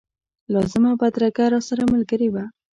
لازمه 0.53 0.91
بدرګه 1.01 1.45
راسره 1.53 1.83
ملګرې 1.93 2.29
وه. 2.33 2.45